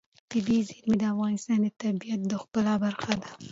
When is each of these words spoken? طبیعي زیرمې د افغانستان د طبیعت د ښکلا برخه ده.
طبیعي 0.31 0.61
زیرمې 0.69 0.95
د 0.99 1.03
افغانستان 1.13 1.57
د 1.63 1.67
طبیعت 1.81 2.19
د 2.29 2.31
ښکلا 2.41 2.75
برخه 2.85 3.13
ده. 3.21 3.29